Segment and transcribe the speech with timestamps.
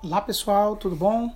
[0.00, 1.34] Olá pessoal, tudo bom?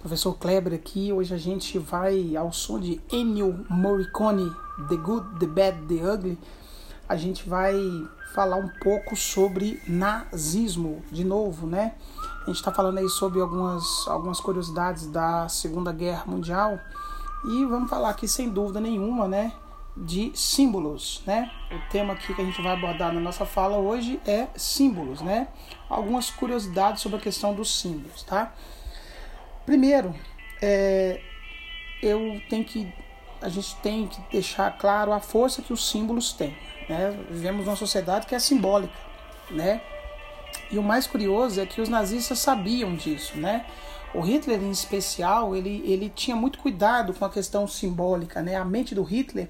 [0.00, 1.12] Professor Kleber aqui.
[1.12, 4.50] Hoje a gente vai ao som de Ennio Morricone,
[4.88, 6.38] The Good, The Bad, The Ugly.
[7.06, 7.76] A gente vai
[8.32, 11.96] falar um pouco sobre nazismo, de novo, né?
[12.44, 16.80] A gente está falando aí sobre algumas, algumas curiosidades da Segunda Guerra Mundial
[17.44, 19.52] e vamos falar aqui sem dúvida nenhuma, né?
[20.04, 21.50] De símbolos, né?
[21.72, 25.48] O tema aqui que a gente vai abordar na nossa fala hoje é símbolos, né?
[25.88, 28.54] Algumas curiosidades sobre a questão dos símbolos, tá?
[29.66, 30.14] Primeiro,
[30.62, 31.20] é,
[32.02, 32.92] eu tenho que
[33.40, 36.56] a gente tem que deixar claro a força que os símbolos têm,
[36.88, 37.16] né?
[37.30, 38.94] Vivemos numa sociedade que é simbólica,
[39.50, 39.80] né?
[40.70, 43.64] E o mais curioso é que os nazistas sabiam disso, né?
[44.14, 48.56] O Hitler, em especial, ele, ele tinha muito cuidado com a questão simbólica, né?
[48.56, 49.48] A mente do Hitler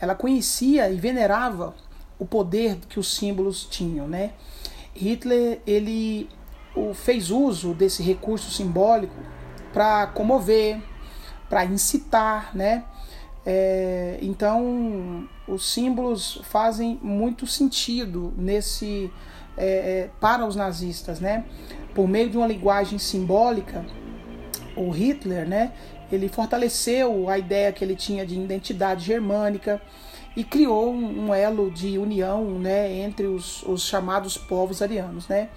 [0.00, 1.74] ela conhecia e venerava
[2.18, 4.32] o poder que os símbolos tinham, né?
[4.94, 6.28] Hitler ele
[6.94, 9.14] fez uso desse recurso simbólico
[9.72, 10.80] para comover,
[11.48, 12.84] para incitar, né?
[13.46, 19.10] É, então os símbolos fazem muito sentido nesse
[19.56, 21.44] é, é, para os nazistas, né?
[21.94, 23.84] Por meio de uma linguagem simbólica,
[24.76, 25.72] o Hitler, né?
[26.10, 29.80] Ele fortaleceu a ideia que ele tinha de identidade germânica
[30.36, 35.28] e criou um, elo de união né, entre os, os, chamados povos arianos.
[35.28, 35.48] Né?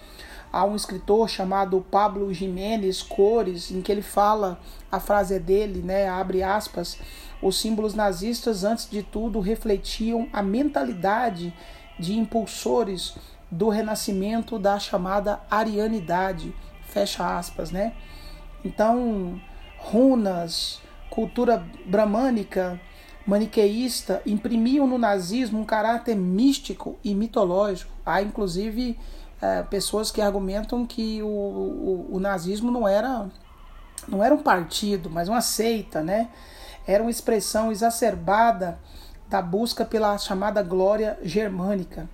[0.52, 4.60] Há um escritor chamado Pablo Jiménez Cores, em que ele fala,
[4.92, 6.98] a frase é dele, né, abre aspas,
[7.42, 11.54] os símbolos nazistas, antes de tudo, refletiam a mentalidade
[12.00, 13.16] de impulsores
[13.50, 17.94] do renascimento da chamada arianidade, fecha aspas, né?
[18.64, 19.40] Então,
[19.78, 22.80] runas, cultura bramânica,
[23.26, 27.92] maniqueísta, imprimiam no nazismo um caráter místico e mitológico.
[28.06, 28.98] Há inclusive
[29.42, 33.30] é, pessoas que argumentam que o, o, o, nazismo não era,
[34.08, 36.30] não era um partido, mas uma seita, né?
[36.88, 38.80] Era uma expressão exacerbada
[39.30, 42.10] da busca pela chamada glória germânica.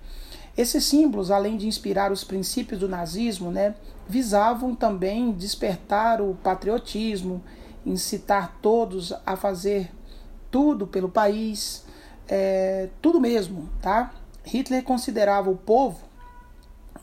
[0.56, 3.74] Esses símbolos, além de inspirar os princípios do nazismo, né,
[4.08, 7.42] visavam também despertar o patriotismo,
[7.84, 9.90] incitar todos a fazer
[10.50, 11.84] tudo pelo país,
[12.28, 14.14] é, tudo mesmo, tá?
[14.44, 16.14] Hitler considerava o povo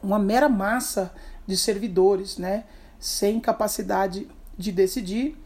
[0.01, 1.13] uma mera massa
[1.45, 2.63] de servidores, né,
[2.99, 5.37] sem capacidade de decidir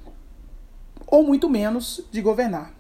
[1.08, 2.74] ou muito menos de governar.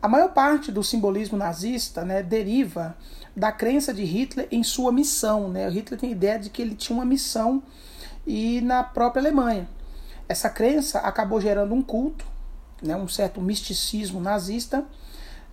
[0.00, 2.96] A maior parte do simbolismo nazista né, deriva
[3.34, 5.48] da crença de Hitler em sua missão.
[5.48, 5.66] Né?
[5.68, 7.62] O Hitler tem a ideia de que ele tinha uma missão
[8.26, 9.68] e na própria Alemanha.
[10.28, 12.24] Essa crença acabou gerando um culto,
[12.82, 14.84] né, um certo misticismo nazista.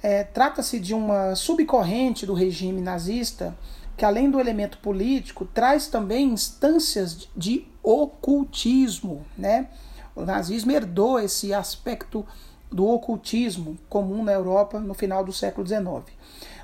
[0.01, 3.57] É, Trata-se de uma subcorrente do regime nazista
[3.97, 9.25] que, além do elemento político, traz também instâncias de ocultismo.
[9.37, 9.67] Né?
[10.15, 12.25] O nazismo herdou esse aspecto
[12.71, 16.15] do ocultismo comum na Europa no final do século XIX,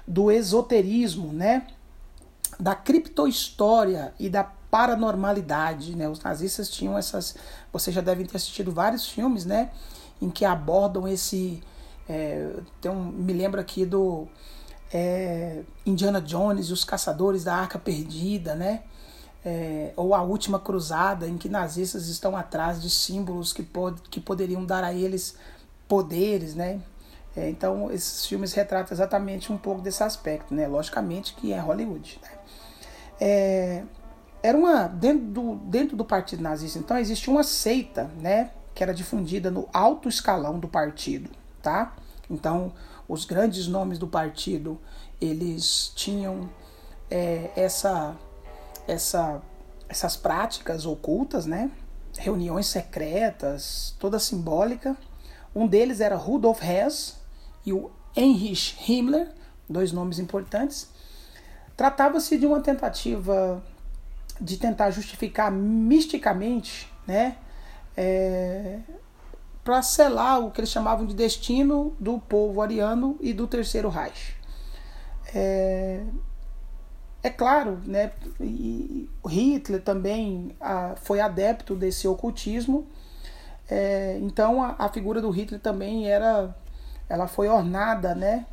[0.08, 1.68] do esoterismo, né?
[2.60, 5.96] da criptohistória e da paranormalidade.
[5.96, 6.08] Né?
[6.10, 7.36] Os nazistas tinham essas.
[7.72, 9.72] Vocês já devem ter assistido vários filmes né?
[10.22, 11.62] em que abordam esse.
[12.08, 12.52] É,
[12.86, 14.28] me lembro aqui do
[14.94, 18.84] é, Indiana Jones e os Caçadores da Arca Perdida, né?
[19.44, 24.20] É, ou a Última Cruzada, em que nazistas estão atrás de símbolos que, pod que
[24.20, 25.36] poderiam dar a eles
[25.88, 26.80] poderes, né?
[27.36, 30.68] É, então, esses filmes retratam exatamente um pouco desse aspecto, né?
[30.68, 32.30] Logicamente que é Hollywood, né?
[33.20, 33.84] É,
[34.42, 38.94] era uma dentro do, dentro do partido nazista, então existia uma seita, né, que era
[38.94, 41.30] difundida no alto escalão do partido,
[41.64, 41.96] tá?
[42.30, 42.72] Então,
[43.08, 44.80] os grandes nomes do partido,
[45.20, 46.50] eles tinham
[47.10, 48.16] é, essa
[48.88, 49.42] essa
[49.90, 51.72] essas práticas ocultas, né?
[52.18, 54.96] Reuniões secretas, toda simbólica,
[55.56, 57.25] um deles era Rudolf Hess
[57.66, 59.30] e o Heinrich Himmler,
[59.70, 60.90] dois nomes importantes.
[61.76, 63.64] Tratava-se de uma tentativa
[64.40, 67.38] de tentar justificar misticamente, né,
[67.96, 68.80] é,
[69.64, 74.36] para selar o que eles chamavam de destino do povo ariano e do Terceiro Reich.
[75.34, 76.04] É,
[77.24, 78.12] é claro, né,
[79.28, 82.88] Hitler também a, foi adepto desse ocultismo
[83.70, 86.56] é, então a, a, figura do Hitler também era,
[87.10, 88.46] ela foi ornada, né?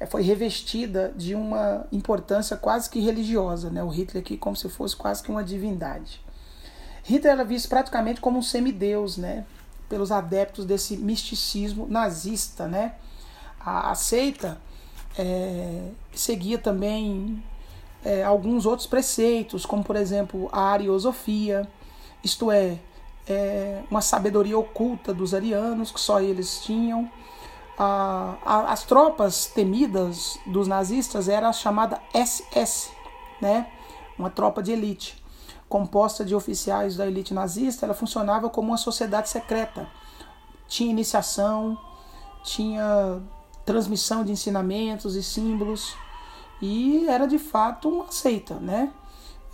[0.00, 3.82] É, foi revestida de uma importância quase que religiosa, né?
[3.82, 6.20] O Hitler aqui como se fosse quase que uma divindade.
[7.04, 9.44] Hitler era visto praticamente como um semideus, né?
[9.88, 12.94] Pelos adeptos desse misticismo nazista, né?
[13.58, 14.58] A, a seita
[15.18, 17.42] é, seguia também
[18.04, 21.68] é, alguns outros preceitos, como por exemplo a ariosofia,
[22.22, 22.78] isto é,
[23.26, 27.10] é uma sabedoria oculta dos arianos que só eles tinham.
[27.78, 32.90] A, a, as tropas temidas dos nazistas era a chamada SS,
[33.40, 33.70] né?
[34.18, 35.22] uma tropa de elite,
[35.68, 37.86] composta de oficiais da elite nazista.
[37.86, 39.88] Ela funcionava como uma sociedade secreta.
[40.66, 41.78] Tinha iniciação,
[42.42, 43.20] tinha
[43.64, 45.94] transmissão de ensinamentos e símbolos
[46.60, 48.90] e era de fato uma seita, né?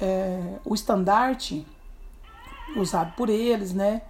[0.01, 1.67] É, o estandarte
[2.77, 4.03] usado por eles, né?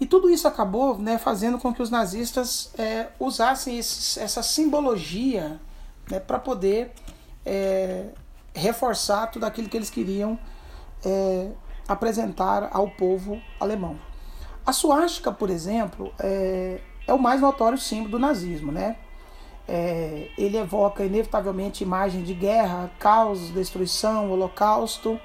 [0.00, 5.60] E tudo isso acabou né, fazendo com que os nazistas é, usassem esses, essa simbologia
[6.10, 6.92] né, para poder
[7.44, 8.06] é,
[8.54, 10.38] reforçar tudo aquilo que eles queriam
[11.04, 11.50] é,
[11.86, 13.98] apresentar ao povo alemão.
[14.64, 18.96] A suástica, por exemplo, é, é o mais notório símbolo do nazismo, né?
[19.68, 25.20] É, ele evoca inevitavelmente imagens de guerra, caos, destruição, holocausto,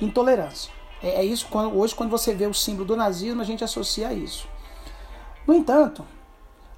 [0.00, 0.75] intolerância.
[1.02, 4.12] É, é isso hoje quando você vê o símbolo do nazismo a gente associa a
[4.12, 4.48] isso.
[5.46, 6.04] No entanto,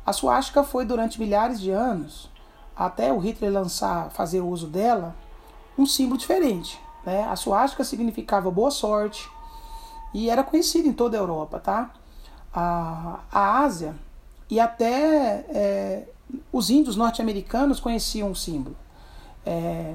[0.04, 2.30] a suástica foi durante milhares de anos,
[2.76, 5.14] até o Hitler lançar, fazer uso dela,
[5.76, 6.80] um símbolo diferente.
[7.04, 7.24] Né?
[7.24, 9.28] A suástica significava boa sorte
[10.12, 11.90] e era conhecida em toda a Europa, tá?
[12.52, 13.94] A, a Ásia
[14.50, 16.08] e até é,
[16.52, 18.76] os índios norte-americanos conheciam o símbolo.
[19.44, 19.94] É,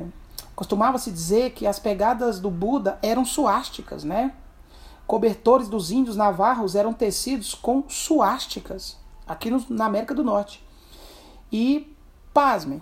[0.56, 4.34] Costumava-se dizer que as pegadas do Buda eram suásticas, né?
[5.08, 8.98] Cobertores dos índios navarros eram tecidos com suásticas,
[9.28, 10.64] aqui no, na América do Norte.
[11.52, 11.96] E,
[12.34, 12.82] pasmem,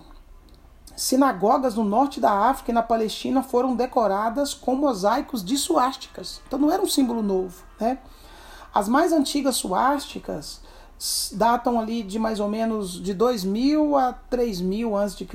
[0.96, 6.40] sinagogas no norte da África e na Palestina foram decoradas com mosaicos de suásticas.
[6.46, 7.98] Então não era um símbolo novo, né?
[8.74, 10.60] As mais antigas suásticas
[11.32, 15.26] datam ali de mais ou menos de 2000 a 3000 a.C.,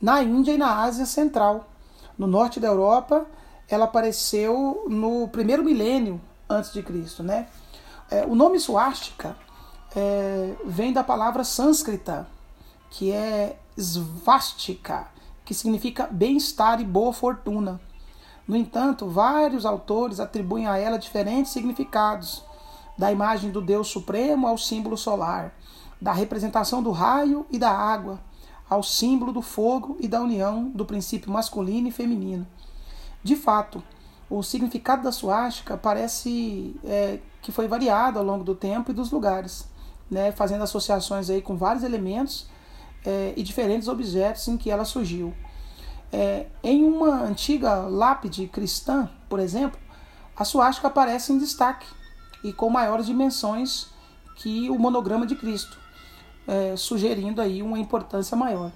[0.00, 1.68] na Índia e na Ásia Central.
[2.18, 3.26] No norte da Europa,
[3.68, 7.48] ela apareceu no primeiro milênio antes de Cristo, né?
[8.10, 9.36] É, o nome suástica
[9.94, 12.26] é, vem da palavra sânscrita,
[12.90, 15.08] que é svastika,
[15.44, 17.80] que significa bem-estar e boa fortuna.
[18.46, 22.44] No entanto, vários autores atribuem a ela diferentes significados,
[22.96, 25.52] da imagem do Deus Supremo ao símbolo solar,
[26.00, 28.20] da representação do raio e da água,
[28.68, 32.46] ao símbolo do fogo e da união do princípio masculino e feminino.
[33.22, 33.82] De fato,
[34.28, 39.10] o significado da suástica parece é, que foi variado ao longo do tempo e dos
[39.10, 39.68] lugares,
[40.10, 42.48] né, fazendo associações aí com vários elementos
[43.04, 45.32] é, e diferentes objetos em que ela surgiu.
[46.12, 49.78] É, em uma antiga lápide cristã, por exemplo,
[50.36, 51.86] a suástica aparece em destaque
[52.42, 53.88] e com maiores dimensões
[54.36, 55.78] que o monograma de Cristo
[56.46, 58.70] é, sugerindo aí uma importância maior.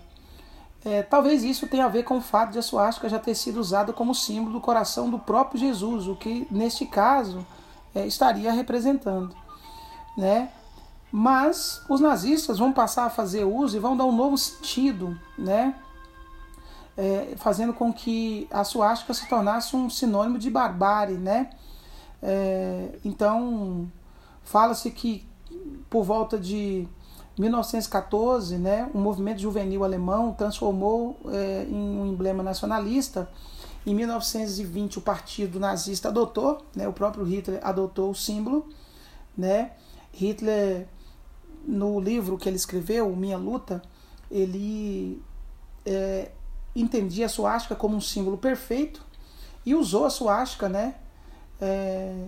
[0.84, 3.60] É, talvez isso tenha a ver com o fato de a suástica já ter sido
[3.60, 7.46] usada como símbolo do coração do próprio Jesus, o que neste caso
[7.94, 9.34] é, estaria representando,
[10.16, 10.50] né?
[11.12, 15.74] Mas os nazistas vão passar a fazer uso e vão dar um novo sentido, né?
[16.96, 21.50] É, fazendo com que a suástica se tornasse um sinônimo de barbárie, né?
[22.22, 23.90] É, então
[24.44, 25.26] fala-se que
[25.88, 26.88] por volta de
[27.40, 33.30] 1914, né, um movimento juvenil alemão transformou é, em um emblema nacionalista.
[33.86, 38.68] Em 1920, o partido nazista adotou, né, o próprio Hitler adotou o símbolo.
[39.36, 39.72] Né?
[40.12, 40.86] Hitler,
[41.66, 43.80] no livro que ele escreveu, Minha Luta,
[44.30, 45.22] ele
[45.86, 46.30] é,
[46.76, 49.02] entendia a suástica como um símbolo perfeito
[49.64, 50.96] e usou a suástica né,
[51.58, 52.26] é,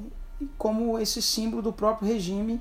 [0.57, 2.61] como esse símbolo do próprio regime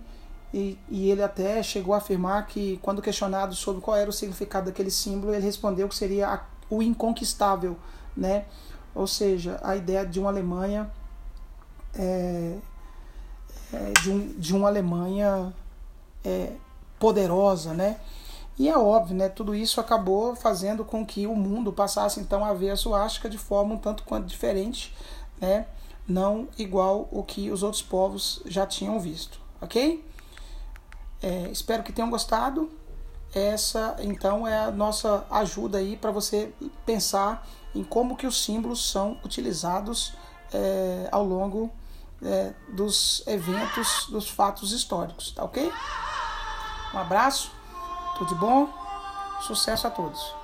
[0.54, 4.66] e, e, ele até chegou a afirmar que, quando questionado sobre qual era o significado
[4.66, 7.78] daquele símbolo, ele respondeu que seria a, o inconquistável,
[8.16, 8.46] né?
[8.94, 10.92] Ou seja, a ideia de uma Alemanha,
[11.94, 12.58] é,
[13.74, 15.54] é, de, um, de uma Alemanha
[16.24, 16.52] é,
[17.00, 17.98] poderosa, né?
[18.60, 19.30] E é óbvio, né?
[19.30, 23.38] Tudo isso acabou fazendo com que o mundo passasse então a ver a suástica de
[23.38, 24.94] forma um tanto quanto diferente,
[25.40, 25.66] né?
[26.06, 30.04] Não igual o que os outros povos já tinham visto, ok?
[31.22, 32.70] É, espero que tenham gostado.
[33.34, 36.54] Essa então é a nossa ajuda aí para você
[36.86, 40.14] pensar em como que os símbolos são utilizados
[40.54, 41.72] é, ao longo
[42.22, 45.72] é, dos eventos, dos fatos históricos, tá ok?
[46.94, 47.52] Um abraço,
[48.18, 48.68] tudo de bom,
[49.42, 50.41] sucesso a todos.